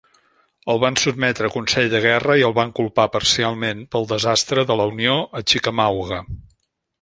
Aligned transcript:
El 0.73 0.79
van 0.83 0.95
sotmetre 1.01 1.49
a 1.49 1.53
consell 1.55 1.91
de 1.91 2.01
guerra 2.05 2.37
i 2.41 2.45
el 2.47 2.55
van 2.61 2.73
culpar 2.79 3.05
parcialment 3.17 3.85
pel 3.97 4.09
desastre 4.13 4.65
de 4.73 4.79
la 4.81 4.89
Unió 4.95 5.19
a 5.41 5.45
Chickamauga. 5.53 6.19